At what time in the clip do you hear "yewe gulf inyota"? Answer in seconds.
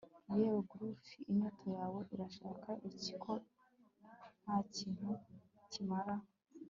0.39-1.65